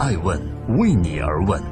[0.00, 0.40] 爱问
[0.78, 1.62] 为你而问。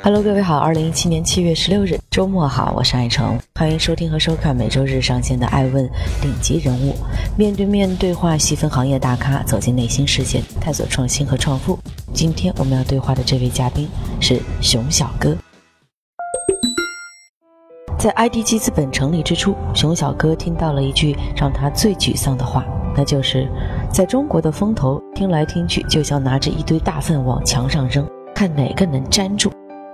[0.00, 5.90] Hello，各位好，二零一七年七月十六日周末好，我是爱成，欢迎收听和收看每周日上线的《爱问
[6.22, 6.92] 顶级人物》，
[7.36, 11.76] 面对面对话细分行业大咖，走进内心世界，探索创新和创富。
[12.12, 13.88] 今天我们要对话的这位嘉宾
[14.20, 15.36] 是熊小哥。
[17.98, 22.62] 在 IDG 资本成立之初，熊小哥听到了一句让他最沮丧的话，
[22.96, 23.48] 那就是
[23.90, 29.50] 在中国的风投听来听去就像拿着一堆大粪往墙上扔，看哪个能粘住。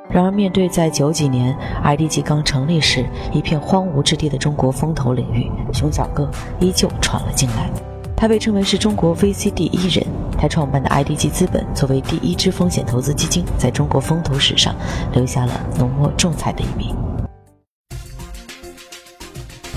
[0.09, 7.71] 然而，面对在九几年 IDG 刚成立时一片荒芜之地的中国风投领域，熊小哥依旧闯了进来。
[8.17, 10.05] 他被称为是中国 VC 第一人。
[10.37, 14.75] 他创办的 IDG 资本作为第一支风险投资基金，在中国风投史上
[15.13, 16.95] 留下了浓墨重彩的一笔。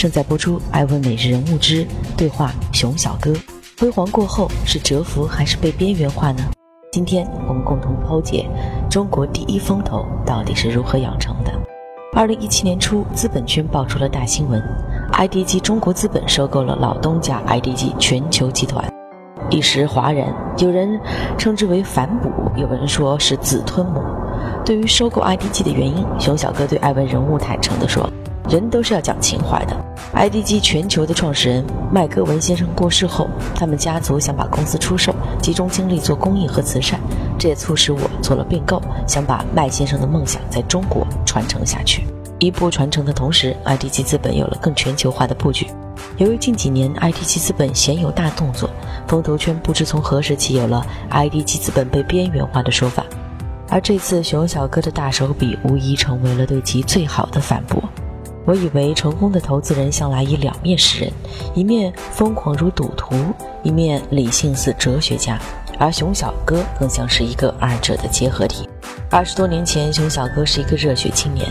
[0.04, 3.32] 正在播出《爱问每日人物之对话熊小哥》，
[3.80, 6.44] 辉煌过后是蛰伏还是被边缘化呢？
[6.92, 8.46] 今天我们共同剖解
[8.92, 11.54] 中国第一风投到底是如何养成的。
[12.14, 14.62] 二零一七年初，资本圈爆出了大新闻
[15.14, 18.84] ：IDG 中国资本收购了老东家 IDG 全球集团，
[19.50, 20.28] 一时哗然。
[20.58, 21.00] 有人
[21.38, 24.02] 称之为反哺，有人说是子吞母。
[24.66, 28.12] 对于收购 IDG 的原因，熊小哥对爱问人物坦诚地说。
[28.50, 29.76] 人都是要讲情怀的。
[30.14, 37.00] IDG 全球的创始人麦戈文先生过世后，他们家族想把公司出售，集中精力做公益和慈善。
[37.40, 42.06] 这也促使我做了并购，想把麦先生的梦想在中国传承下去。
[42.40, 45.66] 一步传承的同时，IDG 资本有了更全球化的布局。
[46.18, 48.70] 由于近几年 IDG 资本鲜有大动作，
[49.08, 53.06] 风投圈不知从何时起有了 IDG 资本被边缘化的说法。
[53.70, 57.82] 而这次熊小哥的大手笔，无疑成为了对其最好的反驳。
[58.46, 61.14] 我以为成功的投资人向来以两面示人，
[61.54, 63.16] 一面疯狂如赌徒，
[63.64, 65.40] 一面理性似哲学家，
[65.80, 68.68] 而熊小哥更像是一个二者的结合体。
[69.10, 71.48] 二十多年前，熊小哥是一个热血青年。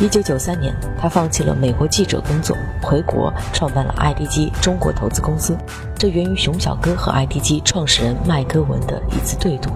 [0.00, 5.56] 一九九三年，他放弃了美国记者工作，回国创办了 IDG 中国投资公司。
[5.96, 9.70] 这源于熊小哥和 IDG 创始人麦戈文的一次对赌。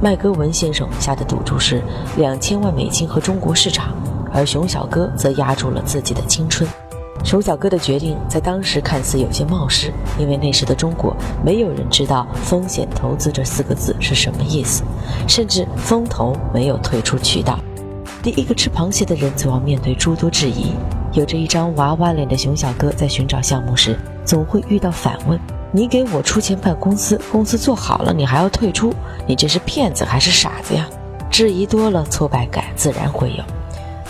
[0.00, 1.82] 麦戈文先生下的赌注是
[2.16, 3.94] 两千万美金和中国市场。
[4.36, 6.68] 而熊小哥则压住了自己的青春。
[7.24, 14.84] 熊小哥的决定在当时看似有些冒失，因为那时的中国没有人知道“风险投资”这四个字是什么意思，
[15.26, 17.58] 甚至风投没有退出渠道。
[18.22, 20.72] 第一个吃螃蟹的人总要面对诸多质疑。
[21.12, 25.40] 有着一张娃娃脸的熊小哥在寻找项目时，总会遇到反问
[25.72, 28.92] ：“你给我出钱办公司，公司做好了你还要退出？
[29.26, 30.86] 你这是骗子还是傻子呀？”
[31.30, 33.42] 质疑多了，挫败感自然会有。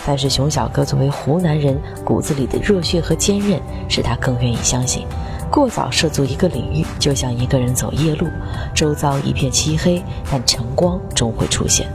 [0.07, 3.59] 但是熊小哥作为湖南人，骨子里的热血和坚韧，
[3.89, 5.05] 使他更愿意相信，
[5.51, 8.25] 过早涉足一个领域，就像一个人走夜路，
[8.73, 10.01] 周遭一片漆黑，
[10.31, 11.85] 但晨光终会出现。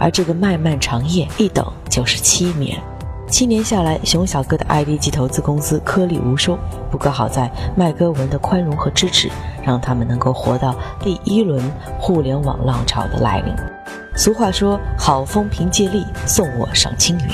[0.00, 2.80] 而这个漫漫长夜，一等就是七年。
[3.30, 6.58] 七年下来，熊小哥的 IDG 投资公司颗粒无收。
[6.90, 9.28] 不过好在麦戈文的宽容和支持，
[9.62, 11.62] 让他们能够活到第一轮
[12.00, 13.54] 互联网浪潮的来临。
[14.18, 17.26] 俗话说：“好风凭借力，送我上青云。”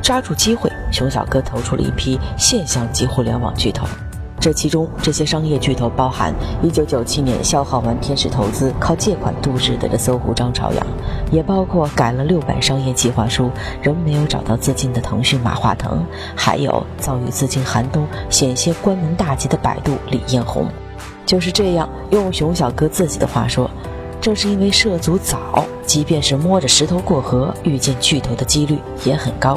[0.00, 3.86] 抓住机会，熊小哥投出了一批现象级互联网巨头。
[4.40, 6.32] 这其中，这些商业巨头包含
[6.62, 10.86] 1997年消耗完天使投资、靠借款度日的搜狐张朝阳，
[11.30, 13.50] 也包括改了六版商业计划书
[13.82, 16.02] 仍没有找到资金的腾讯马化腾，
[16.34, 20.66] 还有遭遇资金寒冬、险些关门大吉的百度李彦宏。
[21.26, 23.70] 就是这样，用熊小哥自己的话说。
[24.26, 29.56] 正是因为涉足早，即便是摸着石头过河，遇见巨头的几率也很高。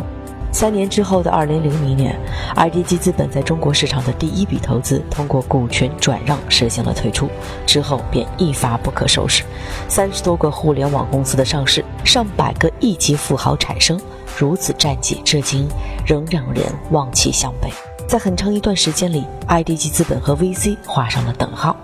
[0.52, 2.16] 三年之后的二零零零年
[2.56, 7.28] ，IDG 资本在中国市场的第一笔投资通过股权转让实现了退出，
[7.66, 9.44] 之后便一发不可收拾。
[9.88, 14.00] 三十多个互联网公司的上市，上百个亿级富豪产生，
[14.38, 15.68] 如此战绩至今
[16.06, 17.72] 仍让人望其项背。
[18.08, 21.76] 在很长一段时间里，IDG 资本和 VC 画上了等号。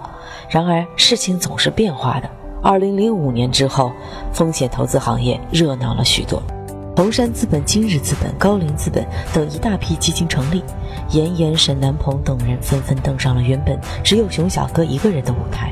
[0.52, 2.30] 然而，事情总是变化的。
[2.66, 3.92] 二零零五年之后，
[4.34, 6.42] 风险投资行业热闹了许多，
[6.98, 10.64] 红杉资本、今日资本、高瓴资本等一大批基金成立，
[11.12, 15.72] 严严、沈南鹏等人纷纷登上了原本只有熊小哥一个人的舞台。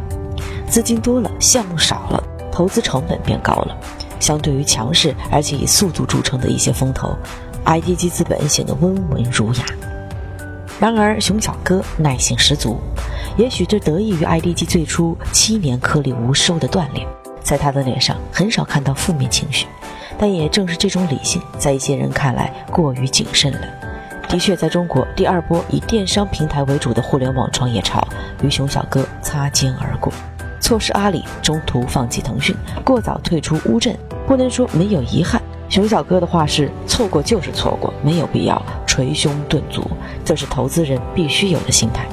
[0.68, 3.76] 资金多了，项目少了，投资成本变高了。
[4.20, 7.18] 相对于强势而且以速度著称的一些风投
[7.66, 9.66] ，IDG 资本显得温文儒雅。
[10.80, 12.78] 然而，熊小哥耐性十足。
[13.38, 17.08] 也许这得益于 IDG 最初七年颗粒无收的锻炼，
[17.42, 19.66] 在他的脸上很少看到负面情绪，
[20.18, 23.60] 但也正是这种理性，在一些人看来过于谨慎了。
[24.28, 28.06] 的确，在中国第二波以电商平台为主的互联网创业潮
[28.42, 30.12] 与熊小哥擦肩而过。
[30.60, 35.42] 错失阿里，中途放弃腾讯，过早退出乌镇，不能说没有遗憾。
[35.70, 38.62] 熊小哥的话是：错过就是错过，没有必要
[38.94, 39.84] 捶胸顿足，
[40.24, 42.06] 这是投资人必须有的心态。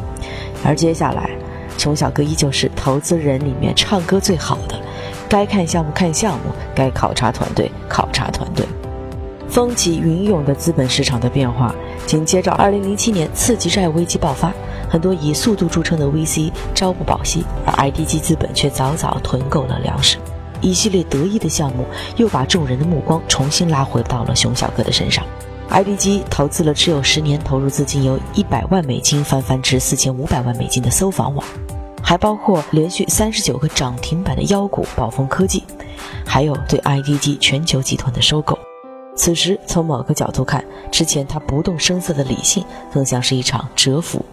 [0.64, 1.28] 而接下来，
[1.76, 4.80] 熊小哥依旧是投资人里面唱歌最好的，
[5.28, 6.44] 该看项目看项目，
[6.74, 8.64] 该考察团队考察团队。
[9.48, 11.74] 风起云涌的资本市场的变化，
[12.06, 14.52] 紧接着2007年次级债危机爆发，
[14.88, 20.16] 很多以速度著称的 VC 朝不保夕，而 IDG 资本却早早囤够了粮食。
[20.60, 21.84] 一系列得意的项目
[22.16, 25.24] 又把众人的目光重新拉回到了熊小哥的身上。
[25.70, 31.46] IDG 投资了只有十年，投入资金由一百万美金翻番至四千五百万美金的搜房网，
[32.02, 35.62] 还包括连续三十九个涨停板的妖股暴风科技，
[36.26, 38.58] 还有对 IDG 全球集团的收购。
[39.16, 44.24] 此时，从某个角度看，之前他不动声色的理性，更像是一场蛰伏。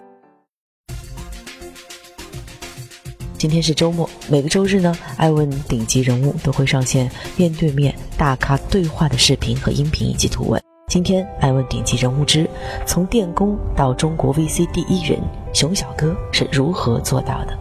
[3.38, 10.60] 今天是周末，每个周日呢，艾问顶级人物都会上线面对面大咖对话的视频和音频以及图文。
[10.88, 12.48] 今天，来问顶级人物之
[12.86, 15.20] 从电工到中国 VC 第一人
[15.52, 17.52] 熊小哥是如何做到的？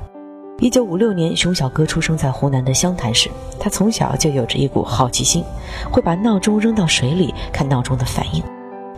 [0.59, 3.29] 一九五六年，熊小哥出生在湖南的湘潭市。
[3.59, 5.43] 他从小就有着一股好奇心，
[5.91, 8.41] 会把闹钟扔到水里看闹钟的反应，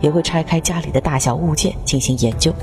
[0.00, 2.54] 也会拆开家里的大小物件进行研究。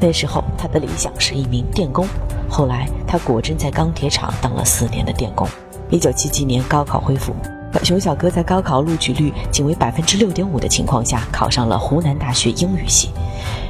[0.00, 2.04] 那时候，他的理想是一名电工。
[2.50, 5.46] 后来，他果真在钢铁厂当了四年的电工。
[5.90, 7.32] 一九七七年，高考恢复，
[7.82, 13.08] 熊小哥在高考录取率仅为百分之六点五的情况下，考上了湖南大学英语系。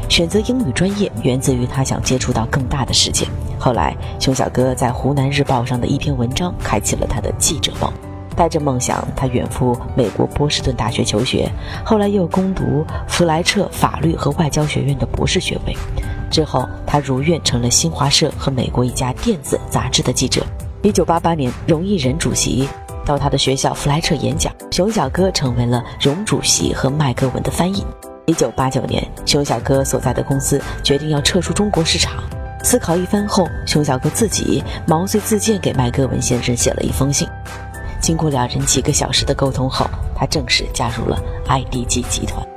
[0.09, 3.27] 选择英语专业源自于他想接触到更大的世界。
[3.59, 7.91] 后来，熊小哥在湖南日报上的一篇文章开启了他的记者梦。
[8.37, 11.49] 带着梦想，他远赴美国波士顿大学求学，
[11.85, 15.77] 后来又攻读弗莱彻法律和外交学院的博士学位。
[16.31, 20.45] 之后，他如愿成了新华社和美国一家电子杂志的记者。
[20.83, 22.69] 一九八八年，荣毅仁主席
[23.05, 27.85] 到他的学校弗莱彻演讲，熊小哥成为了荣主席和麦格文的翻译。
[28.27, 32.25] 一九八九年，熊小哥所在的公司决定要撤出中国市场。
[32.63, 37.29] 思考一番后，熊小哥自己毛遂自荐给麦格文先生写了一封信。
[38.01, 42.54] 经过两人几个小时的沟通后，他正式加入了 IDG 集团。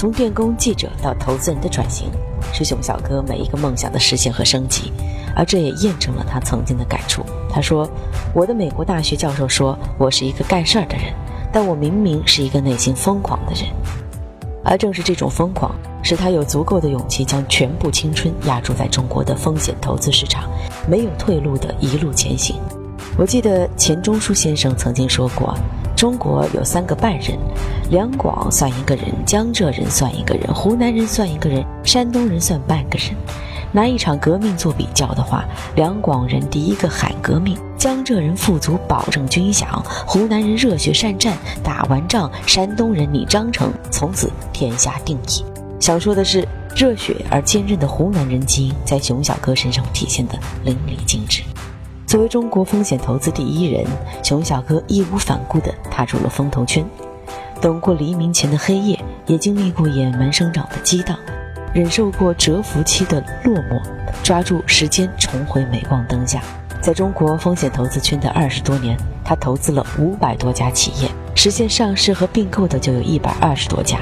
[0.00, 2.10] 从电工、记者到投资人的转型，
[2.54, 4.90] 是熊小哥每一个梦想的实现和升级。
[5.36, 7.22] 而这也验证了他曾经的感触。
[7.50, 7.86] 他说
[8.34, 11.12] ：“我的美国大学教授说我是一个干事儿的人，
[11.52, 13.70] 但我明明是一个内心疯狂的人。”
[14.64, 15.70] 而正是这种疯狂，
[16.02, 20.48] 使他有足够的勇气将全部青春压注在中国的风险投资市场，
[20.88, 22.56] 没有退路的一路前行。
[23.18, 25.54] 我记得钱钟书先生曾经说过
[26.00, 27.38] ：“中国有三个半人，
[27.90, 33.14] 两广算一个人，江浙人算一个人，湖南人算一个人，山东人算半个人。
[33.70, 35.44] 拿一场革命做比较的话，
[35.76, 39.66] 两广人第一个喊革命，江浙人富足保证军饷，
[40.06, 45.44] 湖南人热血善战，打完仗，山东人拟章程，从此天下定矣。
[45.80, 51.42] 想说的是，热血而坚韧的湖南人基因在熊小哥身上体现的淋漓尽致。
[52.10, 53.86] 作为中国风险投资第一人，
[54.20, 56.84] 熊小哥义无反顾地踏入了风投圈，
[57.60, 61.16] 等过黎明前的黑夜，也经历过野蛮生长的激荡。
[61.72, 63.80] 忍受过蛰伏期的落寞，
[64.24, 66.42] 抓住时间重回镁光灯下。
[66.82, 74.00] 在中国风险投资圈的二十多年，他投资了五百多家企业，实现上市和并购的就有一百二十多家。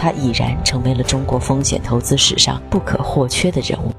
[0.00, 3.90] 他已然成为了中国风险投资史上不可或缺的人物。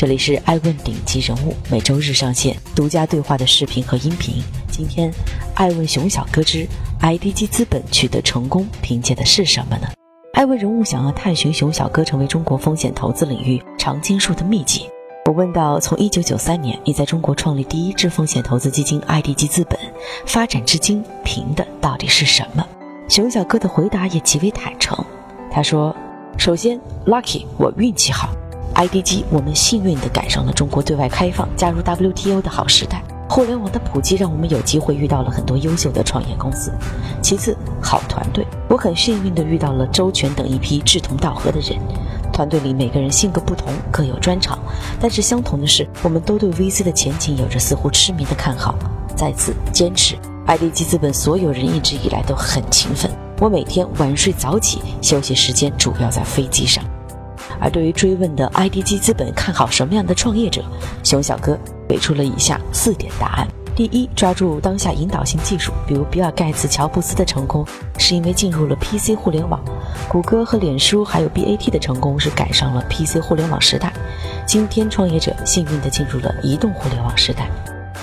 [0.00, 4.42] 这里是爱问顶级人物，每周日上线独家对话的视频和音频。
[4.70, 5.12] 今天，
[5.54, 6.66] 爱问熊小哥之
[7.02, 9.88] IDG 资本取得成功，凭借的是什么呢？
[10.32, 14.88] 艾问人物想要探寻熊小哥成为中国风险投资领域常青树的秘籍。
[15.26, 19.78] 我问到：从一九九三年你在中国创立第一支风险投资基金 IDG 资本，
[20.24, 22.66] 发展至今，凭的到底是什么？
[23.06, 24.96] 熊小哥的回答也极为坦诚。
[25.50, 25.94] 他说
[26.38, 28.30] ：“首先，lucky，我运气好
[28.74, 36.72] ；IDG，我们幸运地赶上了中国对外开放、加入 WTO 的好时代。”互联网的普及让我们有机会遇到了很多优秀的创业公司。
[37.22, 41.78] 其次，好团队，我很幸运地遇到了周全等一批志同道合的人。
[42.32, 44.58] 团队里每个人性格不同，各有专长，
[44.98, 48.74] 但是相同的是，我们都对 VC 的前景有着似乎痴迷的看好。
[49.14, 50.16] 再次坚持
[50.48, 53.08] ，IDG 资本所有人一直以来都很勤奋。
[53.38, 56.82] 我每天晚睡早起，休息时间主要在飞机上。
[57.58, 60.62] 而对于追问的 IDG 资本看好什么样的创业者，
[61.02, 67.66] 熊小哥给出了以下四点答案：第一，抓住当下引导性技术，比如比尔盖茨、乔布斯的成功
[67.98, 69.60] 是因为进入了 PC 互联网，
[70.08, 73.92] 谷歌和脸书还有 BAT 的成功是赶上了 PC 互联网时代。
[74.46, 77.48] 今天创业者幸运地进入了移动互联网时代。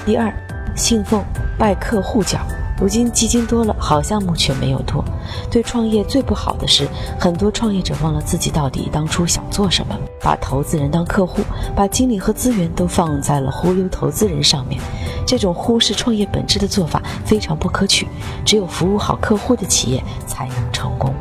[0.06, 0.34] 第二，
[0.75, 1.24] 信奉
[1.58, 2.39] 拜客户教。
[2.79, 5.03] 如今基金多了，好项目却没有多。
[5.50, 6.88] 对创业最不好的是，
[7.19, 11.41] 很多创业者忘了自己到底当初想做什么，把投资人当客户，
[11.75, 14.79] 把精力和资源都放在了忽悠投资人上面。
[15.25, 18.07] 这种忽视创业本质的做法非常不可取。
[18.46, 21.13] 只有服务好客户的企业才能成功。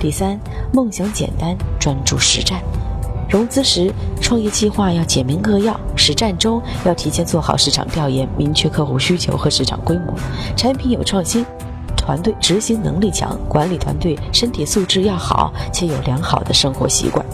[0.00, 0.38] 第三，
[0.72, 2.62] 梦想简单，专注实战。
[3.32, 10.12] 融资时，创业计划要简明扼要；实战中要提前做好市场调研，明确客户需求和市场规模。
[10.54, 11.42] 产品有创新，
[11.96, 17.24] 团队执行能力强，管理团队身体素质要好，且有良好的生活习惯。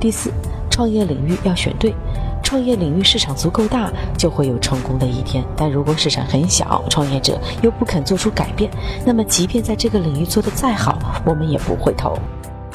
[0.00, 0.32] 第四，
[0.68, 1.94] 创业领域要选对。
[2.42, 5.44] 创业领域市场足够大，就会有成功的一天。
[5.56, 8.68] 但如果市场很小，创业者又不肯做出改变，
[9.06, 12.18] 那么即便在这个领域做得再好，我们也不会投。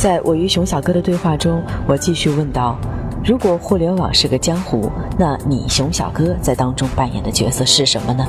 [0.06, 2.78] 在我与熊小哥的对话中，我继续问道
[3.26, 8.24] ：“如果互联网是个江湖，那你熊小哥在当中扮演的角色是什么呢？”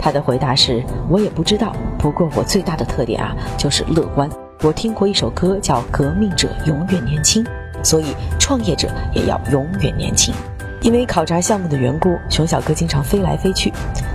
[0.00, 4.26] 他的回答是：“我也不知道，不过我最大的特点啊，就是乐观。
[4.62, 7.44] 我听过一首歌叫《革命者永远年轻》，
[7.82, 8.06] 所以
[8.38, 10.34] 创业者也要永远年轻。
[10.80, 13.70] 因为考察项目的缘故，熊小哥经常飞来飞去。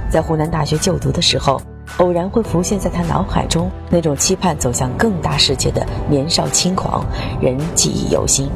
[0.09, 1.61] 在湖南大学就读的时候。”
[1.98, 7.05] 偶然会浮现在他脑海中那种期盼走向更大世界的年少轻狂，
[7.39, 8.50] 仍记忆犹新。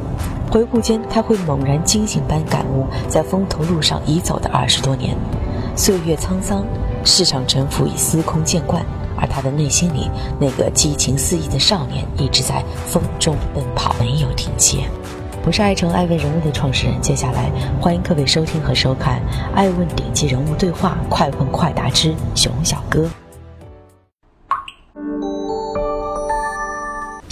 [0.50, 5.16] 回顾间，他会猛然惊醒般感悟，在风头路上已走的二十多年，
[5.76, 6.64] 岁月沧桑，
[7.04, 8.84] 市场沉浮已司空见惯，
[9.16, 14.78] 而他的内心里那个激情四溢的少年一直在风中奔跑，没有停歇。
[15.44, 17.50] 我是爱成爱问人物的创始人，接下来
[17.80, 19.20] 欢迎各位收听和收看
[19.54, 23.02] 《爱问顶级人物对话：快问快答之熊小哥》。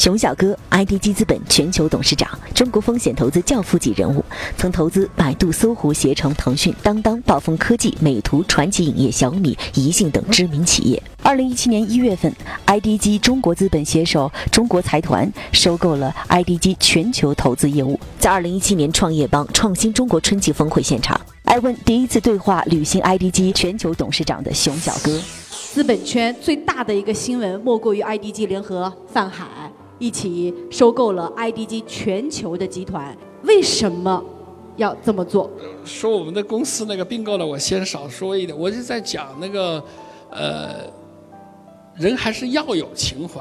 [0.04, 4.22] 熊小哥，IDG 资本全球董事长，中国风险投资教父级人物，
[4.54, 11.02] 曾投资百度、搜狐、携程、腾讯、当当、暴风科技、美图、传奇影业、小米、宜信等知名企业。
[11.22, 12.30] 二零一七年一月份
[12.66, 17.98] ，IDG 中国资本携手中国财团收购了 IDG 全球投资业务。
[18.18, 25.18] 在二零一七年创业邦创新中国春季峰会现场，艾问第一次对话履新 IDG 全球董事长的熊小哥。
[25.72, 29.46] 资本圈最大的一个新闻，莫过于 IDG 联合泛海。
[30.04, 34.22] 一起收购了 IDG 全球的集团，为什么
[34.76, 35.50] 要这么做？
[35.82, 38.58] 说我们的公司那个并购呢，我先少说一点。
[38.58, 39.82] 我就在讲那个，
[40.28, 40.80] 呃，
[41.94, 43.40] 人还是要有情怀。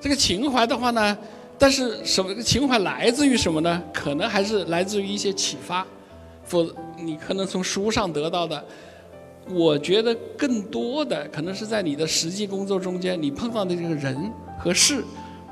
[0.00, 1.18] 这个情怀的话呢，
[1.58, 3.82] 但是什么情怀来自于什么呢？
[3.92, 5.86] 可能还是来自于一些启发，
[6.44, 8.64] 否则你可能从书上得到的。
[9.50, 15.04] 我觉得更多的可能是在你的实际工作中间，你碰到的这个人和事。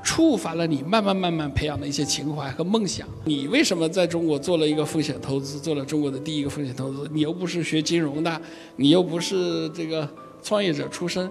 [0.09, 3.07] 触发了你慢慢慢慢培养的一些情怀和梦想。
[3.27, 7.07] 你为什么在中国做了一个风险投资，做了中国的第一个风险投资？
[7.13, 8.41] 你又不是学金融的，
[8.77, 10.09] 你又不是这个
[10.43, 11.31] 创业者出身。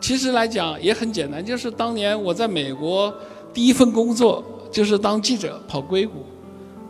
[0.00, 3.14] 其实来讲也很简单，就是当年我在美国
[3.52, 6.24] 第一份工作就是当记者跑硅谷，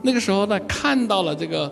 [0.03, 1.69] 那个时候呢看到了这个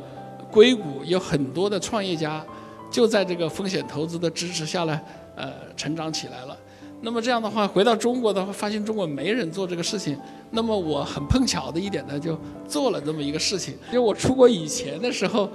[0.51, 2.45] 硅谷有很多的创业家
[2.91, 5.01] 就在这个风险投资的支持下呢，
[5.37, 6.59] 呃，成长起来了。
[7.05, 10.17] 那么这样的话，回到中国的话，发现中国没人做这个事情。
[10.53, 13.75] 那么我很碰巧的一点呢，就做了这么一个事情。
[13.89, 15.51] 因为我出国以前的时候，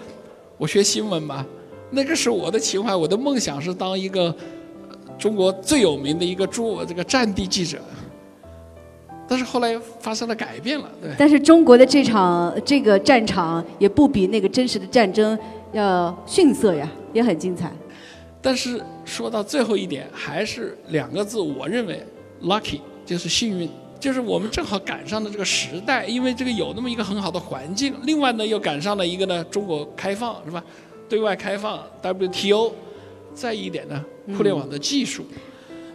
[0.58, 1.46] 我学新闻嘛，
[1.90, 4.36] 那个时候我的情怀，我的梦想是当一个
[5.18, 7.78] 中国最有名的一个驻这个战地记者。
[9.30, 11.12] 但是后来发生了改变了，对。
[11.18, 15.38] 但是中国的这场这个战场也不比那个真实的战争
[15.72, 17.72] 要逊色呀，也很精彩。
[18.42, 22.06] 但是说到最后一点，还是两个字，我认为
[22.44, 30.62] ，lucky 就是幸运，就是我们正好赶上了这个时代，因为这个有那么一个很好的环境，另外呢又赶上了一个呢中国开放是吧？
[31.08, 32.74] 对外开放 WTO，
[33.34, 34.04] 再一点呢
[34.36, 35.24] 互联网的技术，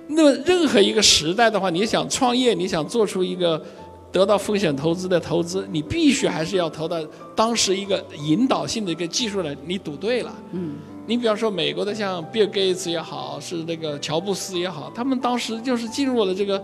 [0.06, 3.62] 那么任何一个时代的话，你想创业，你想做出一个
[4.10, 6.98] 得到风险投资的投资，你必须还是要投到
[7.36, 10.34] 当时一个引导性的一个技术来，你赌对了。
[10.52, 10.76] 嗯。
[11.06, 16.62] 你比方说，美国的像比尔盖茨也好，是那个乔布斯也好，他们当时就是进入了这个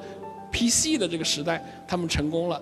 [0.53, 2.61] PC 的这个时代，他们成功了。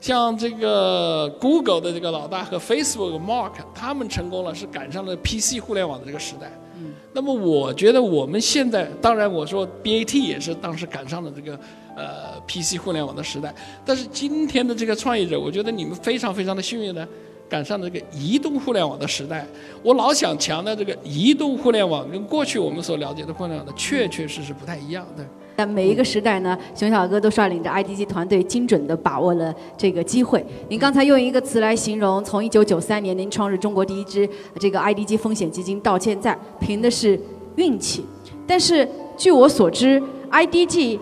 [0.00, 6.50] 像这个 Google 的这个老大和 Facebook Mark，他们成功了，是赶上了 PC 互联网的这个时代。
[6.76, 6.92] 嗯。
[7.12, 11.56] 那么我觉得我们现在，当然我说 BAT 也是当时赶上了这个
[11.94, 13.54] 呃 PC 互联网的时代。
[13.84, 17.06] 但是今天的这个创业者，我觉得你们非常非常的幸运呢。
[17.52, 19.46] 赶上了这个移动互联网的时代。
[19.82, 25.22] 我老想强调这个移动互联网跟过去我们所了解的互联网的确确实实不太一样的。
[25.54, 30.42] 但每一个时代呢，熊小哥都率领着 IDG 团队精准地把握了这个机会。
[30.70, 34.26] 您刚才用一个词来形容，从1993年您创立中国第一支
[34.58, 37.20] 这个 IDG 风险基金到现在，凭的是
[37.56, 38.02] 运气。
[38.46, 40.98] 但是据我所知，IDG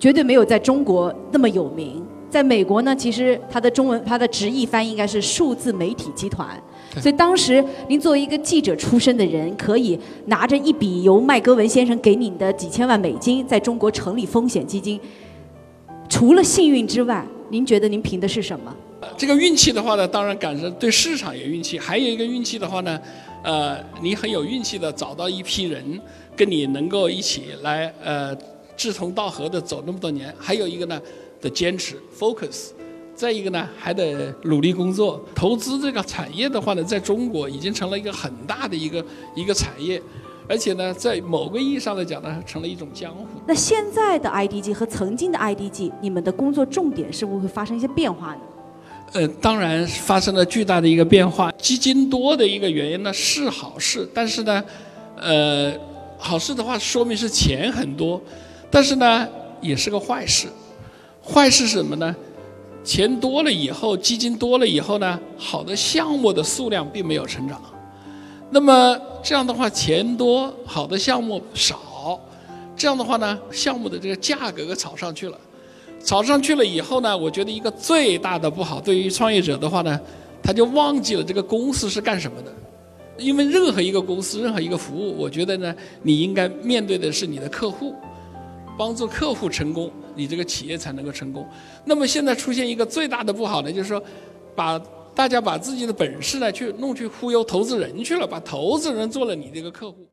[0.00, 2.02] 绝对没有在中国那么有名。
[2.32, 6.48] 在美国呢，其实它的中文它的直译翻译应该是数字媒体集团。
[6.98, 14.98] 所以当时您作为一个记者出身的人，可以拿着一笔由麦格文先生给您的几千万美金，在中国成立风险基金。
[16.08, 18.74] 除了幸运之外，您觉得您凭的是什么？
[19.18, 22.98] 这个运气的话呢，当然赶上对市场有运气，还有一个运气的话呢，
[23.42, 26.00] 呃，你很有运气的找到一批人，
[26.34, 28.34] 跟你能够一起来呃
[28.74, 30.98] 志同道合的走那么多年，还有一个呢
[31.42, 32.68] 的坚持 focus。
[33.14, 35.22] 再一个呢，还得努力工作。
[35.34, 40.00] 投资这个产业的话呢，在中国已经成了一个很大的一个一个产业，
[40.48, 43.26] 而且呢，在某个意义上来讲呢，成了一种江湖。
[43.46, 48.40] 那现在的 IDG 和曾经的 IDG，你们的工作重点是不是会发生一些变化呢？
[49.12, 51.52] 呃，当然发生了巨大的一个变化。
[51.52, 54.64] 基金多的一个原因呢是好事，但是呢，
[55.16, 55.70] 呃，
[56.16, 58.20] 好事的话说明是钱很多，
[58.70, 59.28] 但是呢
[59.60, 60.48] 也是个坏事。
[61.24, 62.14] 坏事是什么呢？
[62.84, 67.62] 钱多了以后，基金多了以后呢，好的项目的数量并没有成长。
[68.50, 72.18] 那么这样的话，钱多，好的项目少，
[72.76, 75.38] 这样的话呢，项目的这个价格给炒上去了。
[76.04, 80.00] 炒上去了以后呢，我觉得一个最大的不好，对于创业者的话呢，
[80.42, 82.52] 他就忘记了这个公司是干什么的。
[83.16, 87.94] 因为任何一个公司，任何一个服务，我觉得呢，你应该面对的是你的客户。
[88.76, 91.48] 帮助客户成功，你这个企业才能够成功。
[91.84, 94.02] 那么现在出现一个最大的不好呢，就是说，
[94.54, 94.78] 把
[95.14, 100.08] 大家把自己的本事呢去弄去忽悠投资人去了，把投资人做了你这个客户。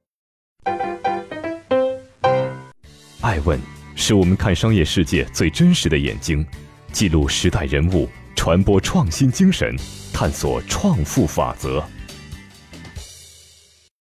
[3.22, 3.60] 爱问
[3.96, 6.46] 是我们看商业世界最真实的眼睛，
[6.92, 9.76] 记录时代人物，传播创新精神，
[10.14, 11.84] 探索创富法则。